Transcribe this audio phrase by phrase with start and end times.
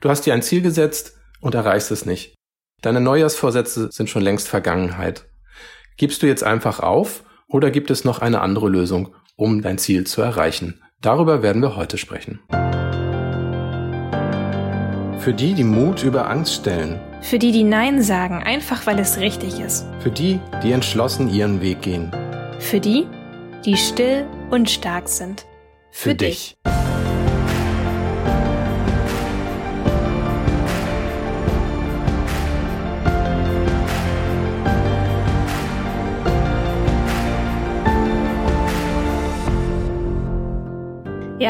[0.00, 2.34] Du hast dir ein Ziel gesetzt und erreichst es nicht.
[2.80, 5.26] Deine Neujahrsvorsätze sind schon längst Vergangenheit.
[5.98, 10.06] Gibst du jetzt einfach auf oder gibt es noch eine andere Lösung, um dein Ziel
[10.06, 10.80] zu erreichen?
[11.02, 12.40] Darüber werden wir heute sprechen.
[15.18, 16.98] Für die, die Mut über Angst stellen.
[17.20, 19.86] Für die, die Nein sagen, einfach weil es richtig ist.
[19.98, 22.10] Für die, die entschlossen ihren Weg gehen.
[22.58, 23.06] Für die,
[23.66, 25.44] die still und stark sind.
[25.90, 26.56] Für, Für dich.
[26.64, 26.79] dich.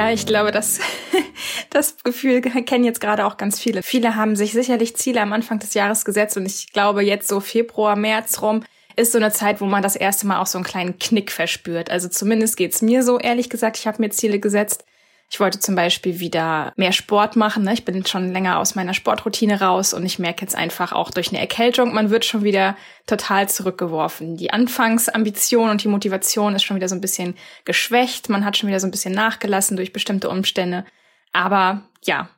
[0.01, 0.81] Ja, ich glaube, das,
[1.71, 3.83] das Gefühl kennen jetzt gerade auch ganz viele.
[3.83, 7.39] Viele haben sich sicherlich Ziele am Anfang des Jahres gesetzt und ich glaube, jetzt so
[7.41, 8.65] Februar, März rum
[8.97, 11.91] ist so eine Zeit, wo man das erste Mal auch so einen kleinen Knick verspürt.
[11.91, 14.87] Also zumindest geht's mir so, ehrlich gesagt, ich habe mir Ziele gesetzt
[15.33, 17.63] ich wollte zum Beispiel wieder mehr Sport machen.
[17.63, 17.73] Ne?
[17.73, 21.29] Ich bin schon länger aus meiner Sportroutine raus und ich merke jetzt einfach auch durch
[21.29, 24.37] eine Erkältung, man wird schon wieder total zurückgeworfen.
[24.37, 28.29] Die Anfangsambition und die Motivation ist schon wieder so ein bisschen geschwächt.
[28.29, 30.85] Man hat schon wieder so ein bisschen nachgelassen durch bestimmte Umstände.
[31.33, 32.29] Aber ja,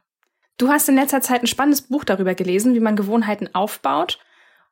[0.59, 4.19] du hast in letzter Zeit ein spannendes Buch darüber gelesen, wie man Gewohnheiten aufbaut.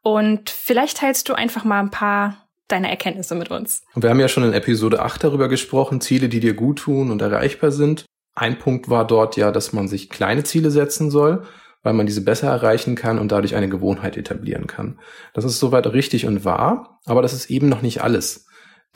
[0.03, 3.83] Und vielleicht teilst du einfach mal ein paar deine Erkenntnisse mit uns.
[3.95, 7.11] Und wir haben ja schon in Episode 8 darüber gesprochen, Ziele, die dir gut tun
[7.11, 8.05] und erreichbar sind.
[8.41, 11.43] Ein Punkt war dort ja, dass man sich kleine Ziele setzen soll,
[11.83, 14.99] weil man diese besser erreichen kann und dadurch eine Gewohnheit etablieren kann.
[15.35, 18.47] Das ist soweit richtig und wahr, aber das ist eben noch nicht alles.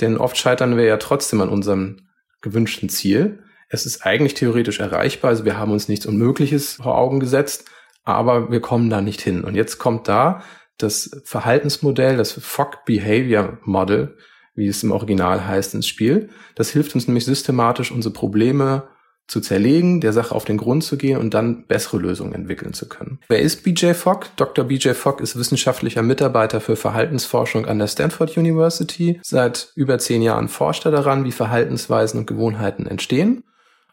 [0.01, 2.09] Denn oft scheitern wir ja trotzdem an unserem
[2.41, 3.43] gewünschten Ziel.
[3.69, 7.67] Es ist eigentlich theoretisch erreichbar, also wir haben uns nichts Unmögliches vor Augen gesetzt,
[8.03, 9.45] aber wir kommen da nicht hin.
[9.45, 10.43] Und jetzt kommt da
[10.79, 14.17] das Verhaltensmodell, das Fogg Behavior Model,
[14.55, 16.31] wie es im Original heißt, ins Spiel.
[16.55, 18.89] Das hilft uns nämlich systematisch, unsere Probleme
[19.27, 22.89] zu zerlegen, der Sache auf den Grund zu gehen und dann bessere Lösungen entwickeln zu
[22.89, 23.21] können.
[23.29, 24.27] Wer ist BJ Fogg?
[24.37, 24.65] Dr.
[24.65, 29.21] BJ Fogg ist wissenschaftlicher Mitarbeiter für Verhaltensforschung an der Stanford University.
[29.23, 33.45] Seit über zehn Jahren forscht er daran, wie Verhaltensweisen und Gewohnheiten entstehen.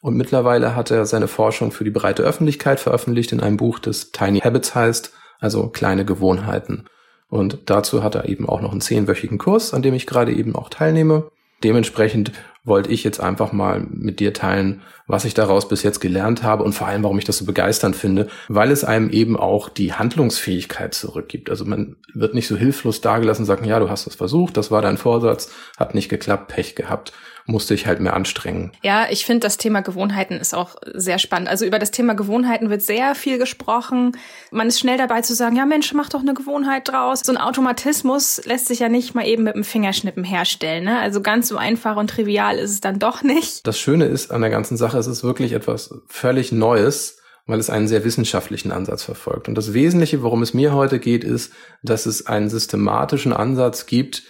[0.01, 4.11] Und mittlerweile hat er seine Forschung für die breite Öffentlichkeit veröffentlicht in einem Buch, das
[4.11, 6.85] Tiny Habits heißt also kleine Gewohnheiten.
[7.27, 10.55] Und dazu hat er eben auch noch einen zehnwöchigen Kurs, an dem ich gerade eben
[10.55, 11.29] auch teilnehme.
[11.63, 12.31] Dementsprechend
[12.63, 16.63] wollte ich jetzt einfach mal mit dir teilen, was ich daraus bis jetzt gelernt habe
[16.63, 19.93] und vor allem, warum ich das so begeisternd finde, weil es einem eben auch die
[19.93, 21.49] Handlungsfähigkeit zurückgibt.
[21.49, 24.81] Also man wird nicht so hilflos dagelassen sagen, ja, du hast das versucht, das war
[24.81, 27.13] dein Vorsatz, hat nicht geklappt, Pech gehabt,
[27.45, 28.71] musste ich halt mehr anstrengen.
[28.83, 31.49] Ja, ich finde das Thema Gewohnheiten ist auch sehr spannend.
[31.49, 34.17] Also über das Thema Gewohnheiten wird sehr viel gesprochen.
[34.51, 37.21] Man ist schnell dabei zu sagen, ja Mensch, mach doch eine Gewohnheit draus.
[37.23, 40.85] So ein Automatismus lässt sich ja nicht mal eben mit dem Fingerschnippen herstellen.
[40.85, 40.99] Ne?
[40.99, 43.65] Also ganz so einfach und trivial ist es dann doch nicht.
[43.67, 47.17] Das Schöne ist an der ganzen Sache, es ist wirklich etwas völlig Neues
[47.47, 49.47] weil es einen sehr wissenschaftlichen Ansatz verfolgt.
[49.47, 51.51] Und das Wesentliche, worum es mir heute geht, ist,
[51.83, 54.23] dass es einen systematischen Ansatz gibt,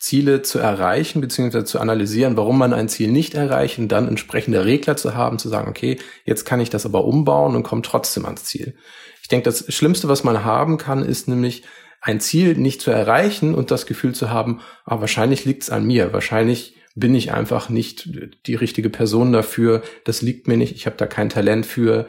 [0.00, 4.64] Ziele zu erreichen, beziehungsweise zu analysieren, warum man ein Ziel nicht erreicht und dann entsprechende
[4.64, 8.24] Regler zu haben, zu sagen, okay, jetzt kann ich das aber umbauen und komme trotzdem
[8.24, 8.76] ans Ziel.
[9.22, 11.64] Ich denke, das Schlimmste, was man haben kann, ist nämlich
[12.00, 15.84] ein Ziel nicht zu erreichen und das Gefühl zu haben, ah, wahrscheinlich liegt es an
[15.84, 18.08] mir, wahrscheinlich bin ich einfach nicht
[18.46, 22.06] die richtige Person dafür, das liegt mir nicht, ich habe da kein Talent für,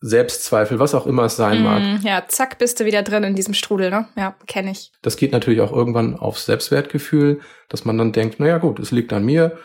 [0.00, 2.02] Selbstzweifel, was auch immer es sein mm, mag.
[2.02, 4.06] Ja, zack, bist du wieder drin in diesem Strudel, ne?
[4.16, 4.92] Ja, kenne ich.
[5.02, 9.12] Das geht natürlich auch irgendwann aufs Selbstwertgefühl, dass man dann denkt, naja gut, es liegt
[9.12, 9.58] an mir,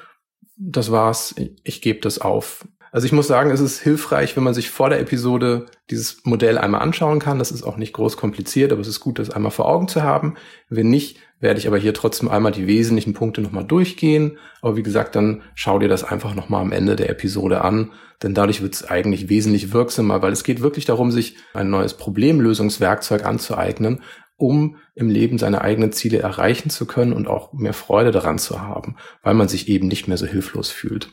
[0.55, 2.65] das war's, ich, ich gebe das auf.
[2.93, 6.57] Also ich muss sagen, es ist hilfreich, wenn man sich vor der Episode dieses Modell
[6.57, 7.39] einmal anschauen kann.
[7.39, 10.03] Das ist auch nicht groß kompliziert, aber es ist gut, das einmal vor Augen zu
[10.03, 10.35] haben.
[10.69, 14.37] Wenn nicht, werde ich aber hier trotzdem einmal die wesentlichen Punkte nochmal durchgehen.
[14.61, 17.93] Aber wie gesagt, dann schau dir das einfach nochmal am Ende der Episode an,
[18.23, 21.93] denn dadurch wird es eigentlich wesentlich wirksamer, weil es geht wirklich darum, sich ein neues
[21.93, 24.01] Problemlösungswerkzeug anzueignen,
[24.35, 28.61] um im Leben seine eigenen Ziele erreichen zu können und auch mehr Freude daran zu
[28.61, 31.09] haben, weil man sich eben nicht mehr so hilflos fühlt.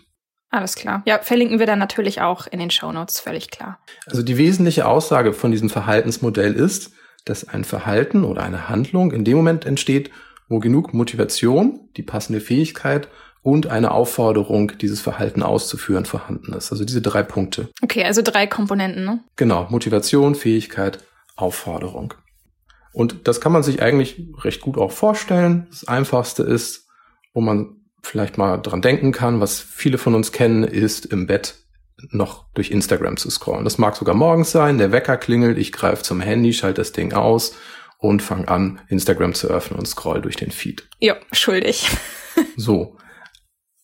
[0.50, 1.03] Alles klar.
[1.04, 3.78] Ja, verlinken wir dann natürlich auch in den Show Notes, völlig klar.
[4.06, 6.92] Also die wesentliche Aussage von diesem Verhaltensmodell ist,
[7.24, 10.10] dass ein Verhalten oder eine Handlung in dem Moment entsteht,
[10.48, 13.09] wo genug Motivation, die passende Fähigkeit
[13.42, 16.72] und eine Aufforderung, dieses Verhalten auszuführen, vorhanden ist.
[16.72, 17.68] Also diese drei Punkte.
[17.83, 19.21] Okay, also drei Komponenten, ne?
[19.36, 20.98] Genau, Motivation, Fähigkeit,
[21.36, 22.15] Aufforderung.
[22.92, 25.66] Und das kann man sich eigentlich recht gut auch vorstellen.
[25.71, 26.89] Das Einfachste ist,
[27.33, 31.56] wo man vielleicht mal dran denken kann, was viele von uns kennen, ist im Bett
[32.10, 33.65] noch durch Instagram zu scrollen.
[33.65, 37.12] Das mag sogar morgens sein, der Wecker klingelt, ich greife zum Handy, schalte das Ding
[37.12, 37.56] aus
[37.98, 40.89] und fange an, Instagram zu öffnen und scroll durch den Feed.
[41.00, 41.89] Ja, schuldig.
[42.56, 42.97] so.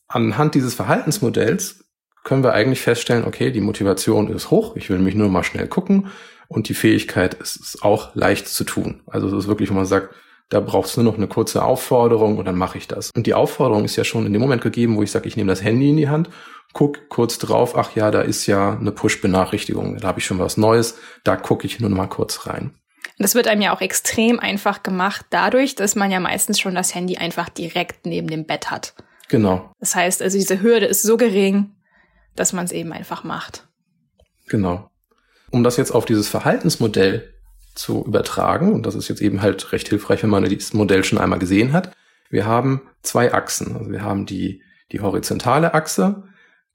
[0.06, 1.84] Anhand dieses Verhaltensmodells
[2.22, 5.67] können wir eigentlich feststellen, okay, die Motivation ist hoch, ich will mich nur mal schnell
[5.67, 6.08] gucken
[6.49, 9.02] und die Fähigkeit ist, ist auch leicht zu tun.
[9.06, 10.14] Also es ist wirklich, wo man sagt,
[10.49, 13.11] da brauchst du nur noch eine kurze Aufforderung und dann mache ich das.
[13.14, 15.50] Und die Aufforderung ist ja schon in dem Moment gegeben, wo ich sage, ich nehme
[15.50, 16.31] das Handy in die Hand,
[16.73, 20.56] guck kurz drauf, ach ja, da ist ja eine Push-Benachrichtigung, da habe ich schon was
[20.56, 22.75] Neues, da gucke ich nur noch mal kurz rein.
[23.19, 26.94] Das wird einem ja auch extrem einfach gemacht, dadurch, dass man ja meistens schon das
[26.94, 28.94] Handy einfach direkt neben dem Bett hat.
[29.29, 29.70] Genau.
[29.79, 31.75] Das heißt, also diese Hürde ist so gering,
[32.35, 33.69] dass man es eben einfach macht.
[34.49, 34.91] Genau.
[35.50, 37.33] Um das jetzt auf dieses Verhaltensmodell
[37.75, 41.19] zu übertragen, und das ist jetzt eben halt recht hilfreich, wenn man dieses Modell schon
[41.19, 41.93] einmal gesehen hat,
[42.31, 43.76] wir haben zwei Achsen.
[43.76, 44.62] Also wir haben die,
[44.93, 46.25] die horizontale Achse,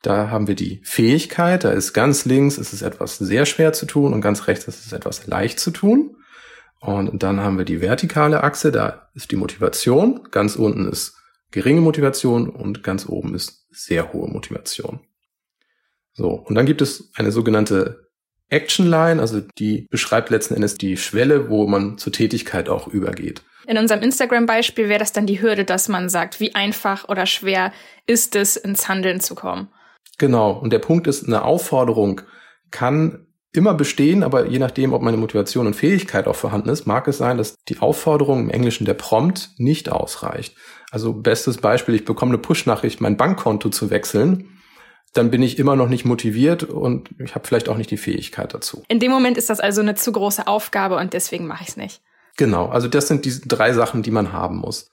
[0.02, 3.86] da haben wir die Fähigkeit, da ist ganz links ist es etwas sehr schwer zu
[3.86, 6.16] tun und ganz rechts ist es etwas leicht zu tun.
[6.80, 11.18] Und dann haben wir die vertikale Achse, da ist die Motivation, ganz unten ist
[11.52, 15.02] geringe Motivation und ganz oben ist sehr hohe Motivation.
[16.14, 18.09] So, und dann gibt es eine sogenannte
[18.50, 23.44] Action Line, also die beschreibt letzten Endes die Schwelle, wo man zur Tätigkeit auch übergeht.
[23.68, 27.72] In unserem Instagram-Beispiel wäre das dann die Hürde, dass man sagt, wie einfach oder schwer
[28.08, 29.68] ist es, ins Handeln zu kommen.
[30.18, 30.52] Genau.
[30.52, 32.22] Und der Punkt ist, eine Aufforderung
[32.72, 37.08] kann immer bestehen, aber je nachdem, ob meine Motivation und Fähigkeit auch vorhanden ist, mag
[37.08, 40.56] es sein, dass die Aufforderung im Englischen der Prompt nicht ausreicht.
[40.92, 44.59] Also bestes Beispiel, ich bekomme eine Push-Nachricht, mein Bankkonto zu wechseln
[45.14, 48.54] dann bin ich immer noch nicht motiviert und ich habe vielleicht auch nicht die Fähigkeit
[48.54, 48.84] dazu.
[48.88, 51.78] In dem Moment ist das also eine zu große Aufgabe und deswegen mache ich es
[51.78, 52.02] nicht.
[52.38, 54.90] Genau, also das sind die drei Sachen, die man haben muss.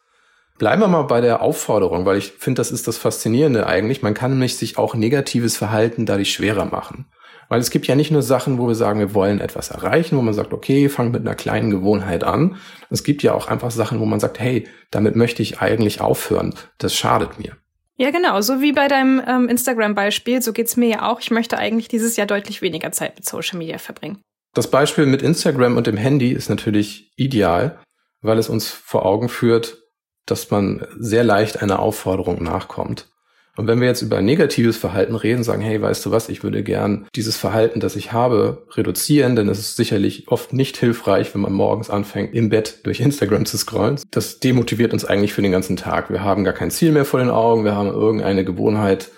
[0.58, 4.02] Bleiben wir mal bei der Aufforderung, weil ich finde, das ist das Faszinierende eigentlich.
[4.02, 7.06] Man kann nämlich sich auch negatives Verhalten dadurch schwerer machen.
[7.48, 10.22] Weil es gibt ja nicht nur Sachen, wo wir sagen, wir wollen etwas erreichen, wo
[10.22, 12.56] man sagt, okay, fang mit einer kleinen Gewohnheit an.
[12.90, 16.54] Es gibt ja auch einfach Sachen, wo man sagt, hey, damit möchte ich eigentlich aufhören.
[16.78, 17.56] Das schadet mir.
[17.98, 18.40] Ja, genau.
[18.42, 21.20] So wie bei deinem ähm, Instagram-Beispiel, so geht's mir ja auch.
[21.20, 24.20] Ich möchte eigentlich dieses Jahr deutlich weniger Zeit mit Social Media verbringen.
[24.54, 27.78] Das Beispiel mit Instagram und dem Handy ist natürlich ideal,
[28.20, 29.78] weil es uns vor Augen führt,
[30.26, 33.08] dass man sehr leicht einer Aufforderung nachkommt.
[33.56, 36.62] Und wenn wir jetzt über negatives Verhalten reden, sagen, hey, weißt du was, ich würde
[36.62, 41.40] gern dieses Verhalten, das ich habe, reduzieren, denn es ist sicherlich oft nicht hilfreich, wenn
[41.40, 43.98] man morgens anfängt, im Bett durch Instagram zu scrollen.
[44.10, 46.10] Das demotiviert uns eigentlich für den ganzen Tag.
[46.10, 49.10] Wir haben gar kein Ziel mehr vor den Augen, wir haben irgendeine Gewohnheit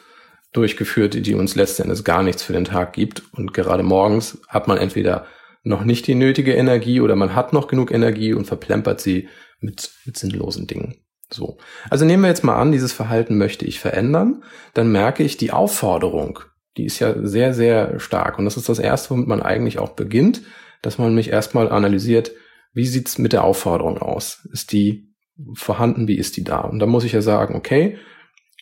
[0.52, 3.23] durchgeführt, die uns letztendlich gar nichts für den Tag gibt.
[3.32, 5.26] Und gerade morgens hat man entweder
[5.64, 9.29] noch nicht die nötige Energie oder man hat noch genug Energie und verplempert sie
[9.61, 10.94] mit, mit sinnlosen Dingen.
[11.30, 11.58] So.
[11.90, 14.42] Also nehmen wir jetzt mal an, dieses Verhalten möchte ich verändern.
[14.75, 16.40] Dann merke ich die Aufforderung,
[16.76, 18.38] die ist ja sehr, sehr stark.
[18.38, 20.42] Und das ist das erste, womit man eigentlich auch beginnt,
[20.82, 22.32] dass man mich erstmal analysiert,
[22.72, 24.48] wie sieht's mit der Aufforderung aus?
[24.52, 25.12] Ist die
[25.54, 26.08] vorhanden?
[26.08, 26.60] Wie ist die da?
[26.60, 27.98] Und da muss ich ja sagen, okay,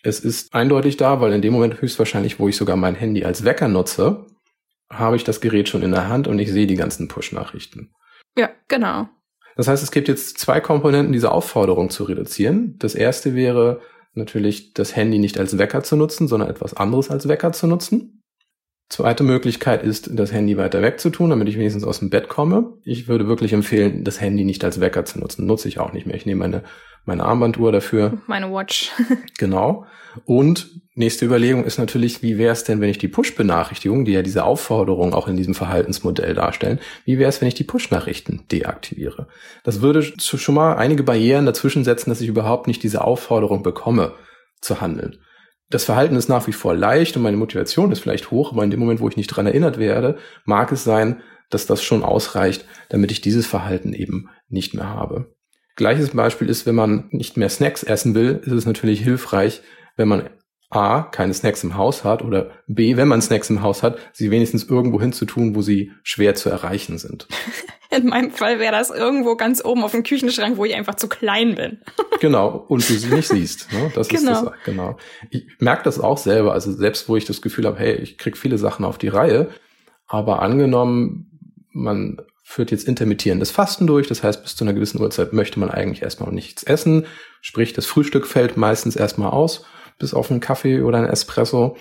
[0.02, 3.44] es ist eindeutig da, weil in dem Moment höchstwahrscheinlich, wo ich sogar mein Handy als
[3.44, 4.26] Wecker nutze,
[4.90, 7.92] habe ich das Gerät schon in der Hand und ich sehe die ganzen Push-Nachrichten.
[8.36, 9.08] Ja, genau.
[9.56, 12.76] Das heißt, es gibt jetzt zwei Komponenten, diese Aufforderung zu reduzieren.
[12.79, 13.81] Das erste wäre
[14.14, 18.15] natürlich, das Handy nicht als Wecker zu nutzen, sondern etwas anderes als Wecker zu nutzen.
[18.88, 22.28] Zweite Möglichkeit ist, das Handy weiter weg zu tun, damit ich wenigstens aus dem Bett
[22.28, 22.74] komme.
[22.84, 25.44] Ich würde wirklich empfehlen, das Handy nicht als Wecker zu nutzen.
[25.44, 26.14] Nutze ich auch nicht mehr.
[26.14, 26.62] Ich nehme meine,
[27.04, 28.18] meine Armbanduhr dafür.
[28.28, 28.92] Meine Watch.
[29.38, 29.86] genau.
[30.24, 34.22] Und nächste Überlegung ist natürlich, wie wäre es denn, wenn ich die Push-Benachrichtigungen, die ja
[34.22, 39.26] diese Aufforderung auch in diesem Verhaltensmodell darstellen, wie wäre es, wenn ich die Push-Nachrichten deaktiviere?
[39.64, 44.14] Das würde schon mal einige Barrieren dazwischen setzen, dass ich überhaupt nicht diese Aufforderung bekomme,
[44.60, 45.19] zu handeln.
[45.69, 48.70] Das Verhalten ist nach wie vor leicht und meine Motivation ist vielleicht hoch, aber in
[48.70, 52.67] dem Moment, wo ich nicht dran erinnert werde, mag es sein, dass das schon ausreicht,
[52.89, 55.35] damit ich dieses Verhalten eben nicht mehr habe.
[55.75, 59.61] Gleiches Beispiel ist, wenn man nicht mehr Snacks essen will, ist es natürlich hilfreich,
[59.96, 60.31] wenn man
[60.70, 64.31] A, keine Snacks im Haus hat oder B, wenn man Snacks im Haus hat, sie
[64.31, 67.29] wenigstens irgendwo hinzutun, wo sie schwer zu erreichen sind.
[67.96, 71.08] In meinem Fall wäre das irgendwo ganz oben auf dem Küchenschrank, wo ich einfach zu
[71.08, 71.79] klein bin.
[72.20, 73.73] genau, und du sie nicht siehst.
[73.73, 73.93] Ne?
[73.94, 74.32] Das genau.
[74.32, 74.96] ist das, genau.
[75.31, 78.37] Ich merke das auch selber, also selbst wo ich das Gefühl habe, hey, ich krieg
[78.37, 79.51] viele Sachen auf die Reihe,
[80.08, 81.31] aber angenommen,
[81.70, 85.70] man führt jetzt intermittierendes Fasten durch, das heißt, bis zu einer gewissen Uhrzeit möchte man
[85.70, 87.06] eigentlich erstmal nichts essen,
[87.41, 89.65] sprich, das Frühstück fällt meistens erstmal aus
[89.98, 91.76] bis auf einen Kaffee oder einen Espresso,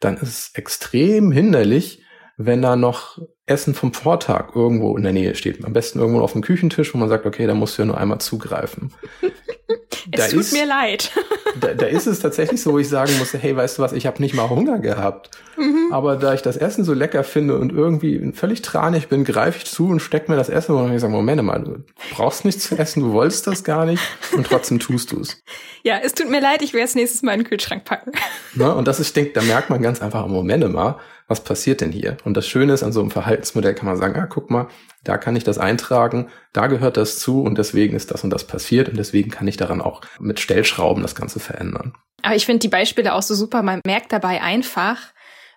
[0.00, 2.02] dann ist es extrem hinderlich,
[2.36, 5.64] wenn da noch Essen vom Vortag irgendwo in der Nähe steht.
[5.64, 7.98] Am besten irgendwo auf dem Küchentisch, wo man sagt, okay, da musst du ja nur
[7.98, 8.92] einmal zugreifen.
[10.12, 11.10] es tut ist, mir leid.
[11.60, 14.06] Da, da, ist es tatsächlich so, wo ich sagen musste, hey, weißt du was, ich
[14.06, 15.30] habe nicht mal Hunger gehabt.
[15.56, 15.92] Mhm.
[15.92, 19.66] Aber da ich das Essen so lecker finde und irgendwie völlig tranig bin, greife ich
[19.66, 22.78] zu und steck mir das Essen und ich sage, Moment mal, du brauchst nichts zu
[22.78, 24.00] essen, du wolltest das gar nicht
[24.32, 25.42] und trotzdem tust du es.
[25.82, 28.12] Ja, es tut mir leid, ich werde es nächstes Mal in den Kühlschrank packen.
[28.54, 28.72] Ne?
[28.72, 31.00] Und das ist, ich denke, da merkt man ganz einfach, Moment mal,
[31.30, 32.16] was passiert denn hier?
[32.24, 34.66] Und das Schöne ist, an so einem Verhaltensmodell kann man sagen, ah, guck mal,
[35.04, 38.48] da kann ich das eintragen, da gehört das zu und deswegen ist das und das
[38.48, 41.94] passiert und deswegen kann ich daran auch mit Stellschrauben das Ganze verändern.
[42.22, 43.62] Aber ich finde die Beispiele auch so super.
[43.62, 44.98] Man merkt dabei einfach,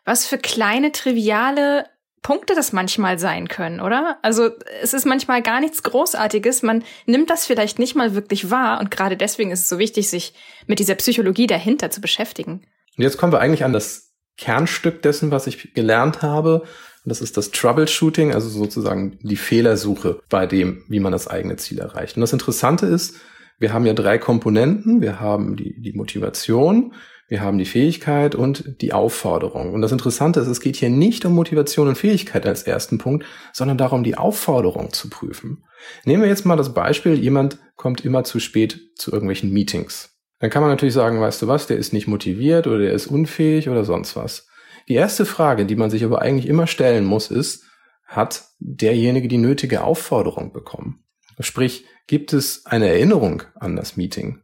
[0.05, 1.85] was für kleine, triviale
[2.21, 4.19] Punkte das manchmal sein können, oder?
[4.21, 4.51] Also
[4.81, 6.61] es ist manchmal gar nichts Großartiges.
[6.61, 10.07] Man nimmt das vielleicht nicht mal wirklich wahr und gerade deswegen ist es so wichtig,
[10.07, 10.35] sich
[10.67, 12.61] mit dieser Psychologie dahinter zu beschäftigen.
[12.95, 16.63] Und jetzt kommen wir eigentlich an das Kernstück dessen, was ich gelernt habe.
[17.05, 21.79] Das ist das Troubleshooting, also sozusagen die Fehlersuche bei dem, wie man das eigene Ziel
[21.79, 22.15] erreicht.
[22.15, 23.15] Und das Interessante ist,
[23.59, 25.01] wir haben ja drei Komponenten.
[25.01, 26.93] Wir haben die, die Motivation,
[27.27, 29.73] wir haben die Fähigkeit und die Aufforderung.
[29.73, 33.25] Und das Interessante ist, es geht hier nicht um Motivation und Fähigkeit als ersten Punkt,
[33.53, 35.63] sondern darum, die Aufforderung zu prüfen.
[36.05, 40.12] Nehmen wir jetzt mal das Beispiel, jemand kommt immer zu spät zu irgendwelchen Meetings.
[40.43, 43.07] Dann kann man natürlich sagen, weißt du was, der ist nicht motiviert oder der ist
[43.07, 44.45] unfähig oder sonst was.
[44.89, 47.63] Die erste Frage, die man sich aber eigentlich immer stellen muss, ist,
[48.05, 51.05] hat derjenige die nötige Aufforderung bekommen?
[51.39, 54.41] Sprich, gibt es eine Erinnerung an das Meeting?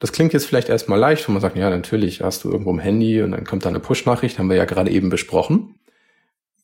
[0.00, 2.80] Das klingt jetzt vielleicht erstmal leicht, wenn man sagt, ja, natürlich hast du irgendwo im
[2.80, 5.76] Handy und dann kommt da eine Push-Nachricht, haben wir ja gerade eben besprochen.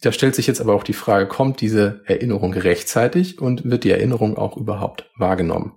[0.01, 3.93] Da stellt sich jetzt aber auch die Frage, kommt diese Erinnerung rechtzeitig und wird die
[3.93, 5.77] Erinnerung auch überhaupt wahrgenommen?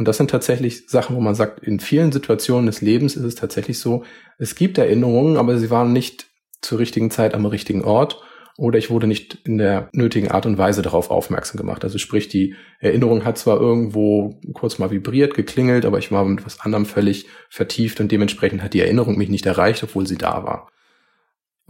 [0.00, 3.34] Und das sind tatsächlich Sachen, wo man sagt, in vielen Situationen des Lebens ist es
[3.34, 4.02] tatsächlich so,
[4.38, 6.26] es gibt Erinnerungen, aber sie waren nicht
[6.62, 8.22] zur richtigen Zeit am richtigen Ort
[8.56, 11.84] oder ich wurde nicht in der nötigen Art und Weise darauf aufmerksam gemacht.
[11.84, 16.46] Also sprich, die Erinnerung hat zwar irgendwo kurz mal vibriert, geklingelt, aber ich war mit
[16.46, 20.44] was anderem völlig vertieft und dementsprechend hat die Erinnerung mich nicht erreicht, obwohl sie da
[20.44, 20.70] war.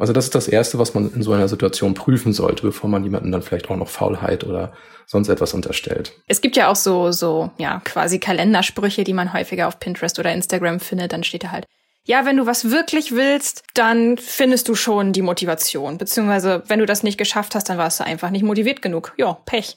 [0.00, 3.04] Also das ist das Erste, was man in so einer Situation prüfen sollte, bevor man
[3.04, 4.73] jemanden dann vielleicht auch noch Faulheit oder
[5.07, 6.12] sonst etwas unterstellt.
[6.26, 10.33] Es gibt ja auch so, so, ja, quasi Kalendersprüche, die man häufiger auf Pinterest oder
[10.33, 11.12] Instagram findet.
[11.12, 11.66] Dann steht da halt,
[12.04, 15.99] ja, wenn du was wirklich willst, dann findest du schon die Motivation.
[15.99, 19.12] Beziehungsweise, wenn du das nicht geschafft hast, dann warst du einfach nicht motiviert genug.
[19.19, 19.76] Ja, Pech.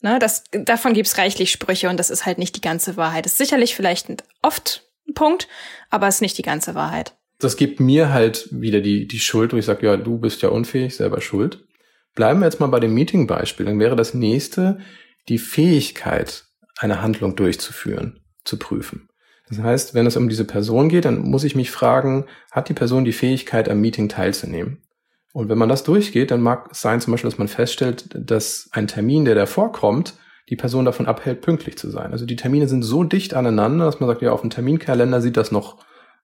[0.00, 3.24] Ne, das, davon gibt's reichlich Sprüche und das ist halt nicht die ganze Wahrheit.
[3.24, 5.48] Das ist sicherlich vielleicht oft ein Punkt,
[5.90, 9.52] aber es ist nicht die ganze Wahrheit das gibt mir halt wieder die, die Schuld,
[9.52, 11.64] wo ich sage, ja, du bist ja unfähig, selber schuld.
[12.14, 13.66] Bleiben wir jetzt mal bei dem Meeting-Beispiel.
[13.66, 14.78] Dann wäre das nächste
[15.28, 16.44] die Fähigkeit,
[16.78, 19.08] eine Handlung durchzuführen, zu prüfen.
[19.48, 22.74] Das heißt, wenn es um diese Person geht, dann muss ich mich fragen, hat die
[22.74, 24.82] Person die Fähigkeit, am Meeting teilzunehmen?
[25.32, 28.68] Und wenn man das durchgeht, dann mag es sein zum Beispiel, dass man feststellt, dass
[28.72, 30.14] ein Termin, der davor kommt,
[30.48, 32.12] die Person davon abhält, pünktlich zu sein.
[32.12, 35.36] Also die Termine sind so dicht aneinander, dass man sagt, ja, auf dem Terminkalender sieht
[35.36, 35.78] das noch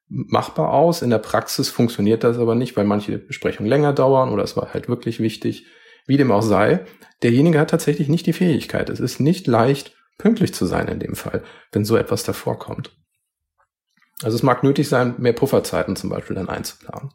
[0.08, 1.02] machbar aus.
[1.02, 4.72] In der Praxis funktioniert das aber nicht, weil manche Besprechungen länger dauern oder es war
[4.72, 5.66] halt wirklich wichtig.
[6.06, 6.84] Wie dem auch sei,
[7.22, 8.88] derjenige hat tatsächlich nicht die Fähigkeit.
[8.88, 12.96] Es ist nicht leicht, pünktlich zu sein in dem Fall, wenn so etwas davor kommt.
[14.22, 17.12] Also es mag nötig sein, mehr Pufferzeiten zum Beispiel dann einzuplanen.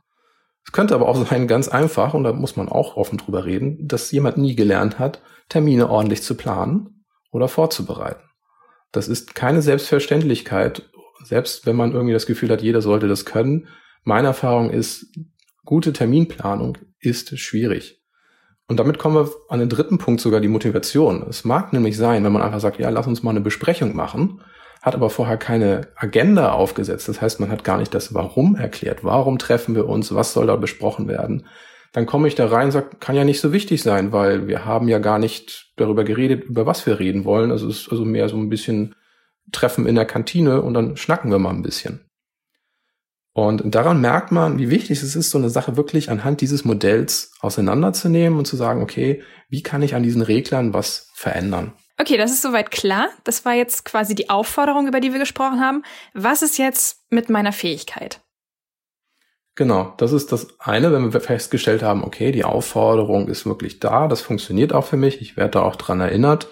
[0.66, 3.86] Es könnte aber auch sein, ganz einfach, und da muss man auch offen drüber reden,
[3.88, 8.24] dass jemand nie gelernt hat, Termine ordentlich zu planen oder vorzubereiten.
[8.94, 10.90] Das ist keine Selbstverständlichkeit
[11.24, 13.68] selbst wenn man irgendwie das Gefühl hat, jeder sollte das können,
[14.03, 15.08] meine Erfahrung ist,
[15.65, 18.01] gute Terminplanung ist schwierig.
[18.68, 21.25] Und damit kommen wir an den dritten Punkt sogar die Motivation.
[21.30, 24.42] Es mag nämlich sein, wenn man einfach sagt, ja, lass uns mal eine Besprechung machen,
[24.82, 27.08] hat aber vorher keine Agenda aufgesetzt.
[27.08, 29.03] Das heißt, man hat gar nicht das Warum erklärt.
[29.03, 30.13] Warum treffen wir uns?
[30.13, 31.46] Was soll da besprochen werden?
[31.94, 34.65] Dann komme ich da rein und sage, kann ja nicht so wichtig sein, weil wir
[34.65, 37.51] haben ja gar nicht darüber geredet, über was wir reden wollen.
[37.51, 38.96] Also es ist also mehr so ein bisschen
[39.52, 42.06] Treffen in der Kantine und dann schnacken wir mal ein bisschen.
[43.34, 47.32] Und daran merkt man, wie wichtig es ist, so eine Sache wirklich anhand dieses Modells
[47.42, 51.74] auseinanderzunehmen und zu sagen, okay, wie kann ich an diesen Reglern was verändern?
[52.00, 53.10] Okay, das ist soweit klar.
[53.24, 55.84] Das war jetzt quasi die Aufforderung, über die wir gesprochen haben.
[56.14, 58.22] Was ist jetzt mit meiner Fähigkeit?
[59.56, 64.08] Genau, das ist das eine, wenn wir festgestellt haben, okay, die Aufforderung ist wirklich da,
[64.08, 66.48] das funktioniert auch für mich, ich werde da auch dran erinnert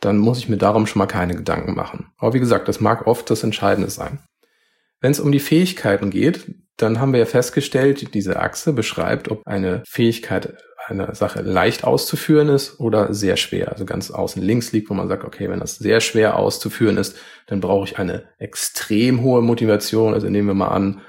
[0.00, 2.12] dann muss ich mir darum schon mal keine Gedanken machen.
[2.18, 4.20] Aber wie gesagt, das mag oft das Entscheidende sein.
[5.00, 9.46] Wenn es um die Fähigkeiten geht, dann haben wir ja festgestellt, diese Achse beschreibt, ob
[9.46, 13.70] eine Fähigkeit eine Sache leicht auszuführen ist oder sehr schwer.
[13.72, 17.16] Also ganz außen links liegt, wo man sagt, okay, wenn das sehr schwer auszuführen ist,
[17.46, 20.14] dann brauche ich eine extrem hohe Motivation.
[20.14, 21.02] Also nehmen wir mal an,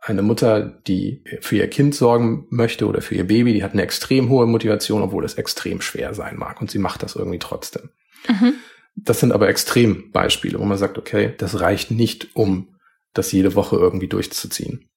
[0.00, 3.82] eine Mutter, die für ihr Kind sorgen möchte oder für ihr Baby, die hat eine
[3.82, 7.90] extrem hohe Motivation, obwohl es extrem schwer sein mag und sie macht das irgendwie trotzdem.
[8.28, 8.54] Mhm.
[8.96, 12.76] Das sind aber Extrembeispiele, wo man sagt, okay, das reicht nicht, um
[13.12, 14.88] das jede Woche irgendwie durchzuziehen.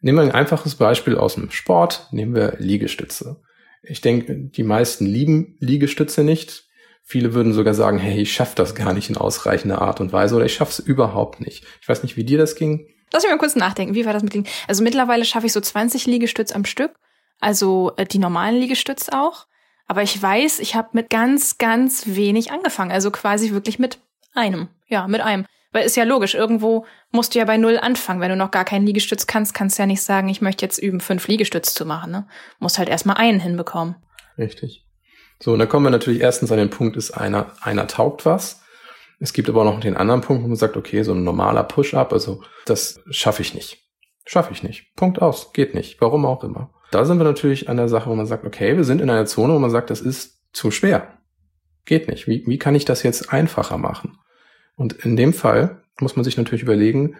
[0.00, 3.42] Nehmen wir ein einfaches Beispiel aus dem Sport, nehmen wir Liegestütze.
[3.82, 6.64] Ich denke, die meisten lieben Liegestütze nicht.
[7.02, 10.34] Viele würden sogar sagen, hey, ich schaffe das gar nicht in ausreichender Art und Weise
[10.34, 11.64] oder ich schaffe es überhaupt nicht.
[11.80, 12.88] Ich weiß nicht, wie dir das ging.
[13.12, 13.94] Lass mich mal kurz nachdenken.
[13.94, 14.46] Wie war das mit den?
[14.66, 16.92] Also mittlerweile schaffe ich so 20 Liegestütz am Stück.
[17.38, 19.46] Also äh, die normalen Liegestütz auch.
[19.86, 22.90] Aber ich weiß, ich habe mit ganz, ganz wenig angefangen.
[22.90, 23.98] Also quasi wirklich mit
[24.34, 24.68] einem.
[24.88, 25.46] Ja, mit einem.
[25.72, 28.20] Weil ist ja logisch, irgendwo musst du ja bei Null anfangen.
[28.20, 30.78] Wenn du noch gar keinen Liegestütz kannst, kannst du ja nicht sagen, ich möchte jetzt
[30.78, 32.10] üben, fünf Liegestütz zu machen.
[32.12, 32.26] Ne?
[32.58, 33.96] Musst halt erstmal einen hinbekommen.
[34.38, 34.86] Richtig.
[35.38, 38.62] So, und dann kommen wir natürlich erstens an den Punkt, ist einer, einer taugt was.
[39.18, 41.62] Es gibt aber auch noch den anderen Punkt, wo man sagt, okay, so ein normaler
[41.62, 43.78] Push-up, also das schaffe ich nicht.
[44.24, 44.94] Schaffe ich nicht.
[44.96, 45.52] Punkt aus.
[45.52, 46.00] Geht nicht.
[46.00, 46.70] Warum auch immer.
[46.90, 49.26] Da sind wir natürlich an der Sache, wo man sagt, okay, wir sind in einer
[49.26, 51.18] Zone, wo man sagt, das ist zu schwer.
[51.84, 52.26] Geht nicht.
[52.26, 54.18] Wie, wie kann ich das jetzt einfacher machen?
[54.76, 57.16] Und in dem Fall muss man sich natürlich überlegen,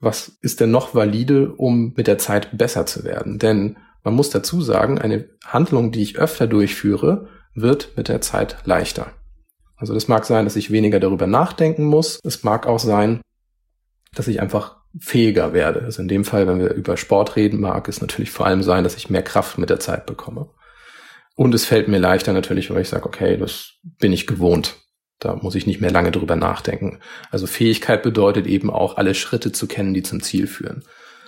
[0.00, 3.38] was ist denn noch valide, um mit der Zeit besser zu werden?
[3.38, 8.58] Denn man muss dazu sagen, eine Handlung, die ich öfter durchführe, wird mit der Zeit
[8.64, 9.12] leichter.
[9.76, 12.20] Also das mag sein, dass ich weniger darüber nachdenken muss.
[12.22, 13.20] Es mag auch sein,
[14.14, 15.82] dass ich einfach fähiger werde.
[15.82, 18.84] Also in dem Fall, wenn wir über Sport reden, mag es natürlich vor allem sein,
[18.84, 20.50] dass ich mehr Kraft mit der Zeit bekomme.
[21.36, 24.76] Und es fällt mir leichter natürlich, weil ich sage, okay, das bin ich gewohnt.
[25.18, 27.00] Da muss ich nicht mehr lange drüber nachdenken.
[27.30, 30.84] Also Fähigkeit bedeutet eben auch, alle Schritte zu kennen, die zum Ziel führen.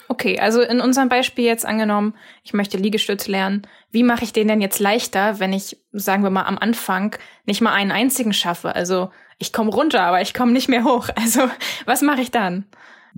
[0.09, 3.63] Okay, also in unserem Beispiel jetzt angenommen, ich möchte Liegestütz lernen.
[3.91, 7.61] Wie mache ich den denn jetzt leichter, wenn ich, sagen wir mal, am Anfang nicht
[7.61, 8.75] mal einen einzigen schaffe?
[8.77, 11.09] Also ich komme runter, aber ich komme nicht mehr hoch.
[11.17, 11.49] Also
[11.87, 12.67] was mache ich dann?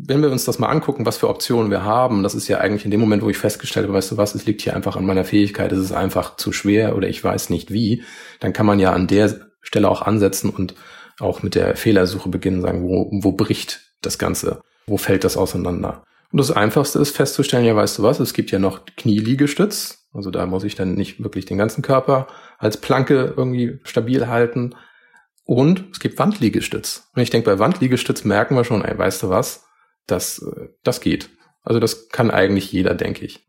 [0.06, 2.84] Wenn wir uns das mal angucken, was für Optionen wir haben, das ist ja eigentlich
[2.84, 5.04] in dem Moment, wo ich festgestellt habe, weißt du was, es liegt hier einfach an
[5.04, 8.04] meiner Fähigkeit, es ist einfach zu schwer oder ich weiß nicht wie,
[8.40, 10.74] dann kann man ja an der Stelle auch ansetzen und
[11.18, 14.60] auch mit der Fehlersuche beginnen, sagen, wo, wo bricht das Ganze?
[14.86, 16.04] Wo fällt das auseinander?
[16.30, 20.06] Und das Einfachste ist festzustellen, ja, weißt du was, es gibt ja noch Knieliegestütz.
[20.12, 22.28] Also da muss ich dann nicht wirklich den ganzen Körper
[22.58, 24.74] als Planke irgendwie stabil halten.
[25.44, 27.08] Und es gibt Wandliegestütz.
[27.14, 29.67] Und ich denke, bei Wandliegestütz merken wir schon, ey, weißt du was,
[30.10, 30.44] das,
[30.82, 31.30] das geht.
[31.62, 33.46] Also das kann eigentlich jeder, denke ich.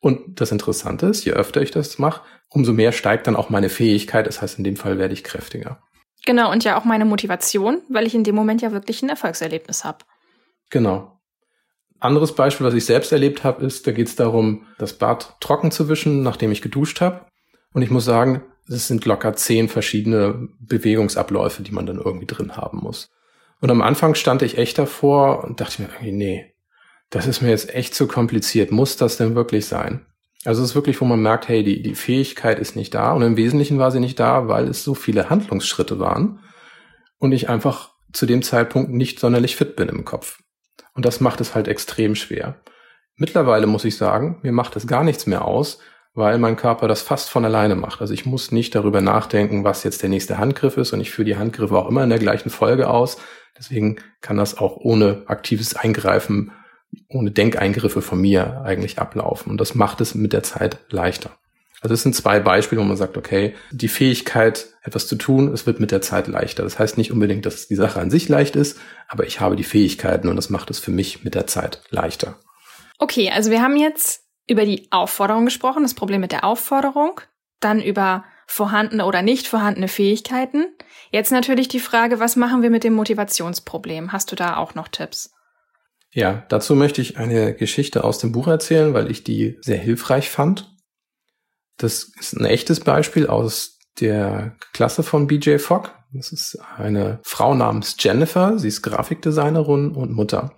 [0.00, 3.68] Und das Interessante ist, je öfter ich das mache, umso mehr steigt dann auch meine
[3.68, 4.26] Fähigkeit.
[4.26, 5.82] Das heißt, in dem Fall werde ich kräftiger.
[6.24, 9.84] Genau, und ja auch meine Motivation, weil ich in dem Moment ja wirklich ein Erfolgserlebnis
[9.84, 9.98] habe.
[10.70, 11.20] Genau.
[11.98, 15.70] Anderes Beispiel, was ich selbst erlebt habe, ist, da geht es darum, das Bad trocken
[15.70, 17.26] zu wischen, nachdem ich geduscht habe.
[17.74, 22.56] Und ich muss sagen, es sind locker zehn verschiedene Bewegungsabläufe, die man dann irgendwie drin
[22.56, 23.10] haben muss.
[23.60, 26.54] Und am Anfang stand ich echt davor und dachte mir nee,
[27.10, 28.70] das ist mir jetzt echt zu kompliziert.
[28.70, 30.06] Muss das denn wirklich sein?
[30.44, 33.12] Also es ist wirklich, wo man merkt, hey, die, die Fähigkeit ist nicht da.
[33.12, 36.40] Und im Wesentlichen war sie nicht da, weil es so viele Handlungsschritte waren
[37.18, 40.40] und ich einfach zu dem Zeitpunkt nicht sonderlich fit bin im Kopf.
[40.94, 42.60] Und das macht es halt extrem schwer.
[43.16, 45.78] Mittlerweile muss ich sagen, mir macht es gar nichts mehr aus,
[46.14, 48.00] weil mein Körper das fast von alleine macht.
[48.00, 51.26] Also ich muss nicht darüber nachdenken, was jetzt der nächste Handgriff ist und ich führe
[51.26, 53.18] die Handgriffe auch immer in der gleichen Folge aus.
[53.60, 56.50] Deswegen kann das auch ohne aktives Eingreifen,
[57.08, 59.50] ohne Denkeingriffe von mir eigentlich ablaufen.
[59.50, 61.30] Und das macht es mit der Zeit leichter.
[61.82, 65.66] Also es sind zwei Beispiele, wo man sagt, okay, die Fähigkeit, etwas zu tun, es
[65.66, 66.62] wird mit der Zeit leichter.
[66.62, 69.64] Das heißt nicht unbedingt, dass die Sache an sich leicht ist, aber ich habe die
[69.64, 72.36] Fähigkeiten und das macht es für mich mit der Zeit leichter.
[72.98, 77.20] Okay, also wir haben jetzt über die Aufforderung gesprochen, das Problem mit der Aufforderung,
[77.60, 80.66] dann über vorhandene oder nicht vorhandene Fähigkeiten.
[81.12, 84.12] Jetzt natürlich die Frage, was machen wir mit dem Motivationsproblem?
[84.12, 85.30] Hast du da auch noch Tipps?
[86.12, 90.30] Ja, dazu möchte ich eine Geschichte aus dem Buch erzählen, weil ich die sehr hilfreich
[90.30, 90.74] fand.
[91.76, 95.90] Das ist ein echtes Beispiel aus der Klasse von BJ Fogg.
[96.12, 98.58] Das ist eine Frau namens Jennifer.
[98.58, 100.56] Sie ist Grafikdesignerin und Mutter.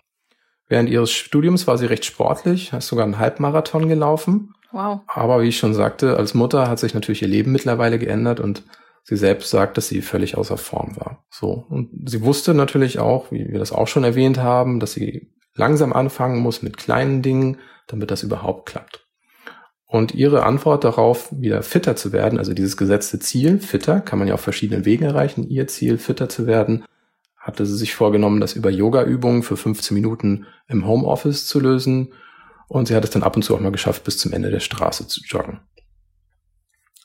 [0.67, 4.55] Während ihres Studiums war sie recht sportlich, hat sogar einen Halbmarathon gelaufen.
[4.73, 5.01] Wow.
[5.07, 8.65] Aber wie ich schon sagte, als Mutter hat sich natürlich ihr Leben mittlerweile geändert und
[9.05, 11.25] sie selbst sagt, dass sie völlig außer Form war.
[11.31, 11.67] So.
[11.69, 15.93] Und sie wusste natürlich auch, wie wir das auch schon erwähnt haben, dass sie langsam
[15.93, 19.07] anfangen muss mit kleinen Dingen, damit das überhaupt klappt.
[19.87, 24.27] Und ihre Antwort darauf, wieder fitter zu werden, also dieses gesetzte Ziel, fitter, kann man
[24.27, 26.85] ja auf verschiedenen Wegen erreichen, ihr Ziel, fitter zu werden,
[27.37, 32.15] hatte sie sich vorgenommen, das über Yoga-Übungen für 15 Minuten im Homeoffice zu lösen.
[32.73, 34.61] Und sie hat es dann ab und zu auch mal geschafft, bis zum Ende der
[34.61, 35.61] Straße zu joggen.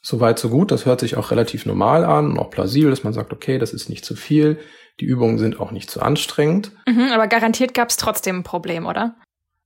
[0.02, 0.72] Soweit, so gut.
[0.72, 3.74] Das hört sich auch relativ normal an und auch plausibel, dass man sagt, okay, das
[3.74, 4.60] ist nicht zu viel.
[5.02, 6.72] Die Übungen sind auch nicht zu anstrengend.
[6.88, 9.18] Mhm, aber garantiert gab es trotzdem ein Problem, oder?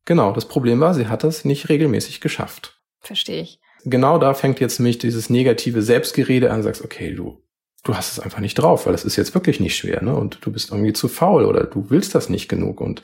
[0.06, 2.82] Genau, das Problem war, sie hat das nicht regelmäßig geschafft.
[3.00, 3.60] Verstehe ich.
[3.86, 7.44] Genau da fängt jetzt nämlich dieses negative Selbstgerede an, sagst, okay, du,
[7.84, 10.16] du hast es einfach nicht drauf, weil es ist jetzt wirklich nicht schwer, ne?
[10.16, 13.04] Und du bist irgendwie zu faul oder du willst das nicht genug und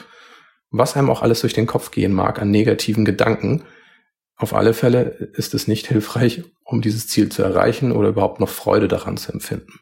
[0.70, 3.64] was einem auch alles durch den Kopf gehen mag an negativen Gedanken,
[4.36, 8.50] auf alle Fälle ist es nicht hilfreich, um dieses Ziel zu erreichen oder überhaupt noch
[8.50, 9.80] Freude daran zu empfinden.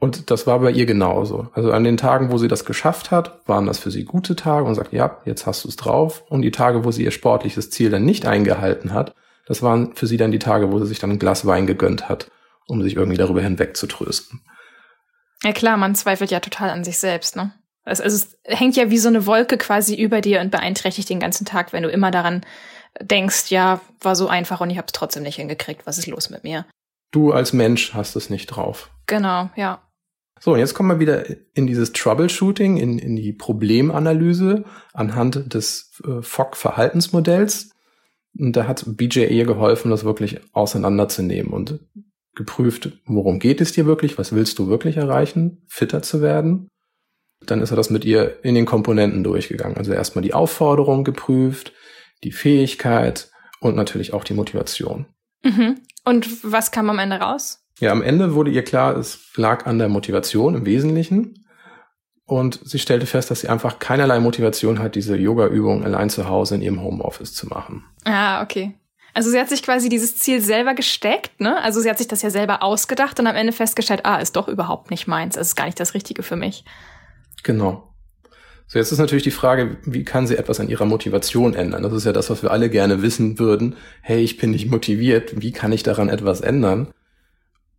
[0.00, 1.48] Und das war bei ihr genauso.
[1.54, 4.64] Also an den Tagen, wo sie das geschafft hat, waren das für sie gute Tage
[4.64, 6.22] und sagt, ja, jetzt hast du es drauf.
[6.28, 9.14] Und die Tage, wo sie ihr sportliches Ziel dann nicht eingehalten hat,
[9.46, 12.08] das waren für sie dann die Tage, wo sie sich dann ein Glas Wein gegönnt
[12.08, 12.30] hat,
[12.68, 14.40] um sich irgendwie darüber hinweg zu trösten.
[15.42, 17.52] Ja klar, man zweifelt ja total an sich selbst, ne?
[17.88, 21.20] Also, also es hängt ja wie so eine Wolke quasi über dir und beeinträchtigt den
[21.20, 22.42] ganzen Tag, wenn du immer daran
[23.00, 25.86] denkst, ja, war so einfach und ich habe es trotzdem nicht hingekriegt.
[25.86, 26.66] Was ist los mit mir?
[27.10, 28.90] Du als Mensch hast es nicht drauf.
[29.06, 29.82] Genau, ja.
[30.40, 31.24] So, und jetzt kommen wir wieder
[31.54, 37.70] in dieses Troubleshooting, in, in die Problemanalyse anhand des äh, Fogg-Verhaltensmodells.
[38.38, 41.80] Und da hat BJ ihr geholfen, das wirklich auseinanderzunehmen und
[42.34, 46.68] geprüft, worum geht es dir wirklich, was willst du wirklich erreichen, fitter zu werden.
[47.46, 49.76] Dann ist er das mit ihr in den Komponenten durchgegangen.
[49.76, 51.72] Also erstmal die Aufforderung geprüft,
[52.24, 55.06] die Fähigkeit und natürlich auch die Motivation.
[55.42, 55.80] Mhm.
[56.04, 57.64] Und was kam am Ende raus?
[57.80, 61.46] Ja, am Ende wurde ihr klar, es lag an der Motivation im Wesentlichen.
[62.24, 66.56] Und sie stellte fest, dass sie einfach keinerlei Motivation hat, diese Yoga-Übung allein zu Hause
[66.56, 67.84] in ihrem Homeoffice zu machen.
[68.04, 68.74] Ah, okay.
[69.14, 71.60] Also sie hat sich quasi dieses Ziel selber gesteckt, ne?
[71.62, 74.46] Also sie hat sich das ja selber ausgedacht und am Ende festgestellt, ah, ist doch
[74.46, 76.64] überhaupt nicht meins, es ist gar nicht das Richtige für mich.
[77.42, 77.88] Genau.
[78.70, 81.82] So, jetzt ist natürlich die Frage, wie kann sie etwas an ihrer Motivation ändern?
[81.82, 83.76] Das ist ja das, was wir alle gerne wissen würden.
[84.02, 86.88] Hey, ich bin nicht motiviert, wie kann ich daran etwas ändern?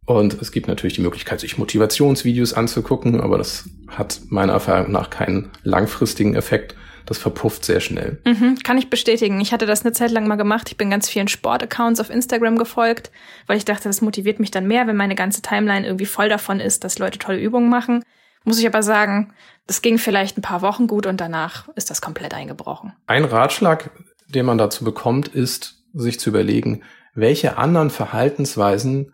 [0.07, 5.11] Und es gibt natürlich die Möglichkeit, sich Motivationsvideos anzugucken, aber das hat meiner Erfahrung nach
[5.11, 6.75] keinen langfristigen Effekt.
[7.05, 8.19] Das verpufft sehr schnell.
[8.25, 9.39] Mhm, kann ich bestätigen.
[9.39, 10.69] Ich hatte das eine Zeit lang mal gemacht.
[10.71, 13.11] Ich bin ganz vielen Sportaccounts auf Instagram gefolgt,
[13.45, 16.59] weil ich dachte, das motiviert mich dann mehr, wenn meine ganze Timeline irgendwie voll davon
[16.59, 18.03] ist, dass Leute tolle Übungen machen.
[18.45, 19.33] Muss ich aber sagen,
[19.67, 22.93] das ging vielleicht ein paar Wochen gut und danach ist das komplett eingebrochen.
[23.05, 23.91] Ein Ratschlag,
[24.27, 29.13] den man dazu bekommt, ist, sich zu überlegen, welche anderen Verhaltensweisen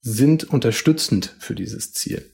[0.00, 2.32] sind unterstützend für dieses Ziel.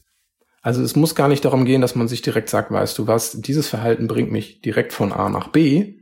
[0.62, 3.40] Also es muss gar nicht darum gehen, dass man sich direkt sagt, weißt du was,
[3.40, 5.98] dieses Verhalten bringt mich direkt von A nach B.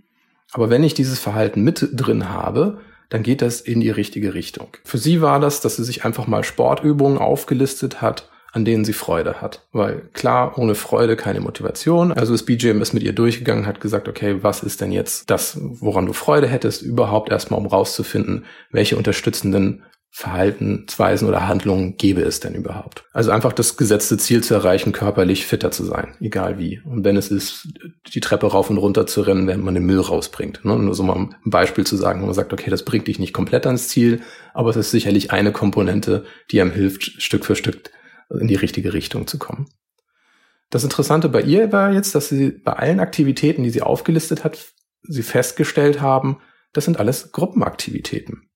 [0.53, 4.77] Aber wenn ich dieses Verhalten mit drin habe, dann geht das in die richtige Richtung.
[4.85, 8.93] Für sie war das, dass sie sich einfach mal Sportübungen aufgelistet hat, an denen sie
[8.93, 9.67] Freude hat.
[9.73, 12.12] Weil klar, ohne Freude keine Motivation.
[12.12, 15.59] Also ist BJM ist mit ihr durchgegangen, hat gesagt, okay, was ist denn jetzt das,
[15.61, 19.83] woran du Freude hättest, überhaupt erstmal, um rauszufinden, welche unterstützenden
[20.15, 23.05] Verhaltensweisen oder Handlungen gäbe es denn überhaupt?
[23.15, 26.83] Also einfach das gesetzte Ziel zu erreichen, körperlich fitter zu sein, egal wie.
[26.85, 27.69] Und wenn es ist,
[28.12, 30.62] die Treppe rauf und runter zu rennen, während man den Müll rausbringt.
[30.67, 30.77] Ne?
[30.77, 33.33] Nur so mal ein Beispiel zu sagen, wo man sagt, okay, das bringt dich nicht
[33.33, 34.21] komplett ans Ziel,
[34.53, 37.91] aber es ist sicherlich eine Komponente, die einem hilft, Stück für Stück
[38.38, 39.68] in die richtige Richtung zu kommen.
[40.71, 44.73] Das Interessante bei ihr war jetzt, dass sie bei allen Aktivitäten, die sie aufgelistet hat,
[45.03, 46.38] sie festgestellt haben,
[46.73, 48.49] das sind alles Gruppenaktivitäten.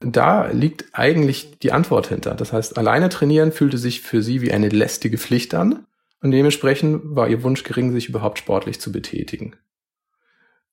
[0.00, 2.34] Da liegt eigentlich die Antwort hinter.
[2.34, 5.86] Das heißt, alleine trainieren fühlte sich für sie wie eine lästige Pflicht an
[6.22, 9.56] und dementsprechend war ihr Wunsch gering, sich überhaupt sportlich zu betätigen.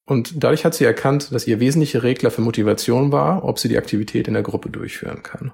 [0.06, 3.78] Und dadurch hat sie erkannt, dass ihr wesentlicher Regler für Motivation war, ob sie die
[3.78, 5.52] Aktivität in der Gruppe durchführen kann.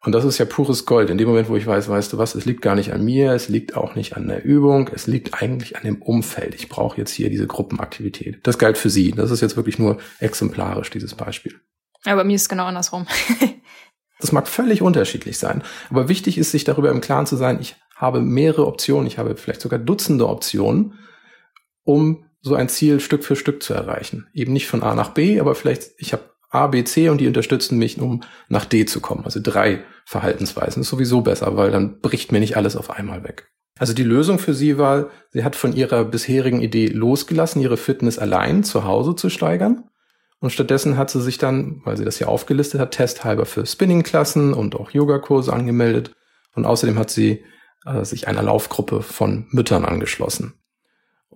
[0.00, 1.10] Und das ist ja pures Gold.
[1.10, 3.32] In dem Moment, wo ich weiß, weißt du was, es liegt gar nicht an mir,
[3.32, 6.54] es liegt auch nicht an der Übung, es liegt eigentlich an dem Umfeld.
[6.54, 8.38] Ich brauche jetzt hier diese Gruppenaktivität.
[8.44, 9.10] Das galt für sie.
[9.10, 11.60] Das ist jetzt wirklich nur exemplarisch, dieses Beispiel.
[12.04, 13.06] Aber mir ist es genau andersrum.
[14.20, 15.62] das mag völlig unterschiedlich sein.
[15.90, 19.36] Aber wichtig ist, sich darüber im Klaren zu sein, ich habe mehrere Optionen, ich habe
[19.36, 20.98] vielleicht sogar Dutzende Optionen,
[21.82, 24.28] um so ein Ziel Stück für Stück zu erreichen.
[24.32, 27.26] Eben nicht von A nach B, aber vielleicht, ich habe A, B, C und die
[27.26, 29.24] unterstützen mich, um nach D zu kommen.
[29.24, 33.48] Also drei Verhaltensweisen ist sowieso besser, weil dann bricht mir nicht alles auf einmal weg.
[33.78, 38.18] Also die Lösung für sie war, sie hat von ihrer bisherigen Idee losgelassen, ihre Fitness
[38.18, 39.84] allein zu Hause zu steigern
[40.40, 44.52] und stattdessen hat sie sich dann, weil sie das ja aufgelistet hat, testhalber für Spinning-Klassen
[44.52, 46.12] und auch Yogakurse angemeldet.
[46.54, 47.44] Und außerdem hat sie
[47.86, 50.54] äh, sich einer Laufgruppe von Müttern angeschlossen.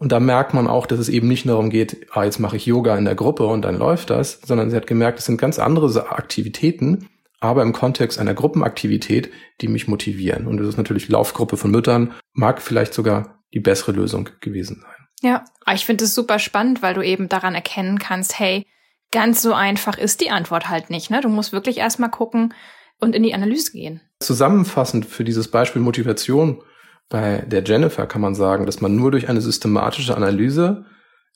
[0.01, 2.65] Und da merkt man auch, dass es eben nicht darum geht, ah, jetzt mache ich
[2.65, 5.59] Yoga in der Gruppe und dann läuft das, sondern sie hat gemerkt, es sind ganz
[5.59, 10.47] andere Aktivitäten, aber im Kontext einer Gruppenaktivität, die mich motivieren.
[10.47, 15.07] Und das ist natürlich Laufgruppe von Müttern, mag vielleicht sogar die bessere Lösung gewesen sein.
[15.21, 18.67] Ja, ich finde es super spannend, weil du eben daran erkennen kannst, hey,
[19.11, 21.11] ganz so einfach ist die Antwort halt nicht.
[21.11, 21.21] Ne?
[21.21, 22.55] Du musst wirklich erstmal gucken
[23.01, 24.01] und in die Analyse gehen.
[24.21, 26.63] Zusammenfassend für dieses Beispiel Motivation
[27.11, 30.87] bei der Jennifer kann man sagen, dass man nur durch eine systematische Analyse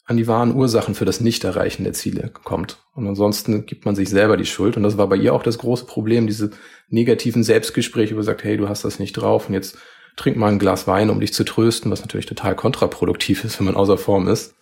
[0.06, 2.78] an die wahren Ursachen für das Nichterreichen der Ziele kommt.
[2.94, 4.76] Und ansonsten gibt man sich selber die Schuld.
[4.76, 6.50] Und das war bei ihr auch das große Problem, diese
[6.88, 9.76] negativen Selbstgespräche, wo sie sagt, hey, du hast das nicht drauf und jetzt
[10.16, 13.66] trink mal ein Glas Wein, um dich zu trösten, was natürlich total kontraproduktiv ist, wenn
[13.66, 14.54] man außer Form ist.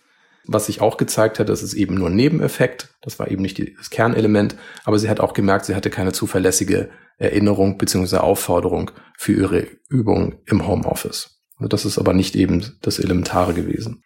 [0.45, 2.89] Was sich auch gezeigt hat, das ist eben nur ein Nebeneffekt.
[3.01, 4.55] Das war eben nicht das Kernelement.
[4.83, 8.17] Aber sie hat auch gemerkt, sie hatte keine zuverlässige Erinnerung bzw.
[8.17, 11.41] Aufforderung für ihre Übung im Homeoffice.
[11.57, 14.03] Also das ist aber nicht eben das Elementare gewesen.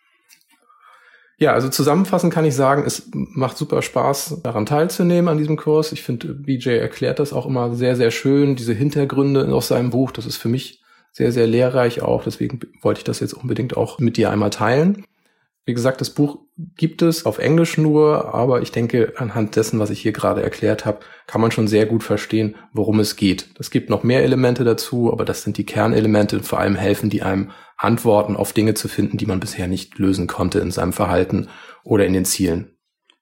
[1.39, 5.91] Ja, also zusammenfassend kann ich sagen, es macht super Spaß, daran teilzunehmen an diesem Kurs.
[5.91, 10.11] Ich finde, BJ erklärt das auch immer sehr, sehr schön, diese Hintergründe aus seinem Buch.
[10.11, 12.23] Das ist für mich sehr, sehr lehrreich auch.
[12.23, 15.05] Deswegen wollte ich das jetzt unbedingt auch mit dir einmal teilen.
[15.67, 16.39] Wie gesagt, das Buch
[16.77, 20.85] gibt es auf Englisch nur, aber ich denke, anhand dessen, was ich hier gerade erklärt
[20.85, 23.49] habe, kann man schon sehr gut verstehen, worum es geht.
[23.59, 27.09] Es gibt noch mehr Elemente dazu, aber das sind die Kernelemente und vor allem helfen
[27.09, 30.93] die einem, Antworten auf Dinge zu finden, die man bisher nicht lösen konnte in seinem
[30.93, 31.49] Verhalten
[31.83, 32.75] oder in den Zielen.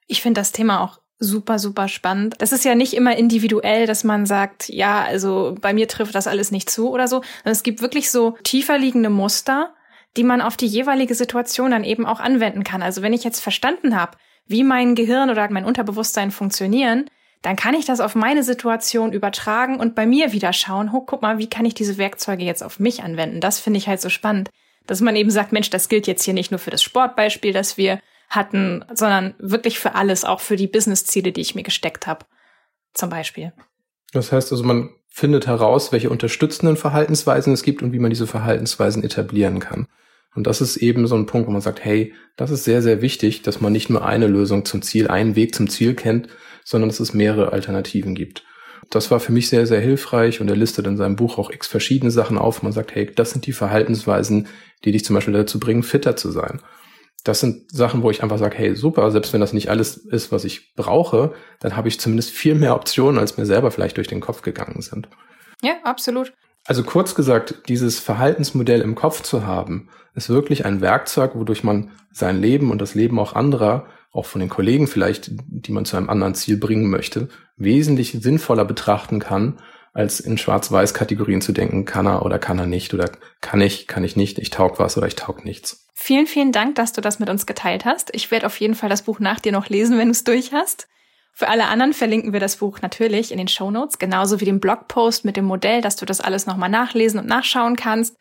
[0.06, 2.36] Ich finde das Thema auch super, super spannend.
[2.38, 6.28] Das ist ja nicht immer individuell, dass man sagt, ja, also bei mir trifft das
[6.28, 7.22] alles nicht zu oder so.
[7.44, 9.74] Es gibt wirklich so tiefer liegende Muster,
[10.18, 12.82] die man auf die jeweilige Situation dann eben auch anwenden kann.
[12.82, 17.10] Also wenn ich jetzt verstanden habe, wie mein Gehirn oder mein Unterbewusstsein funktionieren,
[17.42, 21.22] dann kann ich das auf meine Situation übertragen und bei mir wieder schauen, oh, guck
[21.22, 23.40] mal, wie kann ich diese Werkzeuge jetzt auf mich anwenden?
[23.40, 24.50] Das finde ich halt so spannend,
[24.88, 27.78] dass man eben sagt, Mensch, das gilt jetzt hier nicht nur für das Sportbeispiel, das
[27.78, 28.00] wir
[28.30, 32.26] hatten, sondern wirklich für alles, auch für die Businessziele, die ich mir gesteckt habe,
[32.94, 33.54] zum Beispiel.
[34.12, 38.28] Das heißt also, man findet heraus, welche unterstützenden Verhaltensweisen es gibt und wie man diese
[38.28, 39.88] Verhaltensweisen etablieren kann.
[40.36, 43.02] Und das ist eben so ein Punkt, wo man sagt, hey, das ist sehr, sehr
[43.02, 46.28] wichtig, dass man nicht nur eine Lösung zum Ziel, einen Weg zum Ziel kennt,
[46.66, 48.44] sondern dass es mehrere Alternativen gibt.
[48.90, 51.68] Das war für mich sehr, sehr hilfreich und er listet in seinem Buch auch x
[51.68, 52.62] verschiedene Sachen auf.
[52.62, 54.48] Man sagt, hey, das sind die Verhaltensweisen,
[54.84, 56.62] die dich zum Beispiel dazu bringen, fitter zu sein.
[57.24, 60.32] Das sind Sachen, wo ich einfach sage, hey, super, selbst wenn das nicht alles ist,
[60.32, 64.08] was ich brauche, dann habe ich zumindest viel mehr Optionen, als mir selber vielleicht durch
[64.08, 65.10] den Kopf gegangen sind.
[65.64, 66.34] Ja, absolut.
[66.66, 71.92] Also kurz gesagt, dieses Verhaltensmodell im Kopf zu haben, ist wirklich ein Werkzeug, wodurch man
[72.12, 75.98] sein Leben und das Leben auch anderer, auch von den Kollegen vielleicht, die man zu
[75.98, 79.60] einem anderen Ziel bringen möchte, wesentlich sinnvoller betrachten kann,
[79.94, 84.04] als in Schwarz-Weiß-Kategorien zu denken, kann er oder kann er nicht oder kann ich, kann
[84.04, 85.88] ich nicht, ich taug was oder ich taug nichts.
[85.94, 88.10] Vielen, vielen Dank, dass du das mit uns geteilt hast.
[88.14, 90.52] Ich werde auf jeden Fall das Buch nach dir noch lesen, wenn du es durch
[90.52, 90.88] hast.
[91.38, 94.62] Für alle anderen verlinken wir das Buch natürlich in den Show Notes, genauso wie den
[94.62, 98.16] Blogpost mit dem Modell, dass du das alles nochmal nachlesen und nachschauen kannst.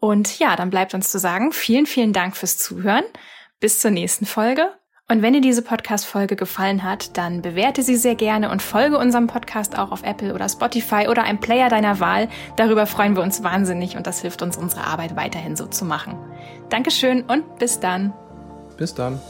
[0.00, 3.04] Und ja, dann bleibt uns zu sagen, vielen, vielen Dank fürs Zuhören.
[3.60, 4.68] Bis zur nächsten Folge.
[5.08, 9.28] Und wenn dir diese Podcast-Folge gefallen hat, dann bewerte sie sehr gerne und folge unserem
[9.28, 12.28] Podcast auch auf Apple oder Spotify oder einem Player deiner Wahl.
[12.56, 16.18] Darüber freuen wir uns wahnsinnig und das hilft uns, unsere Arbeit weiterhin so zu machen.
[16.68, 18.12] Dankeschön und bis dann.
[18.76, 19.20] Bis dann.